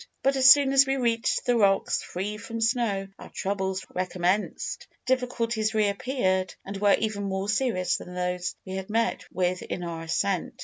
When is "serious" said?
7.47-7.97